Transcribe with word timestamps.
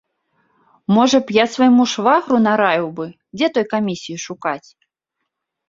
Можа 0.95 1.17
б, 1.27 1.35
я 1.39 1.45
свайму 1.57 1.83
швагру 1.93 2.37
нараіў 2.47 2.87
бы, 2.97 3.05
дзе 3.39 3.47
той 3.59 3.65
камісіі 3.77 4.17
шукаць? 4.27 4.69